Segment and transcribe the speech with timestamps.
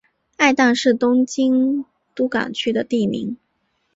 [0.37, 3.37] 爱宕是东京都港区的地名。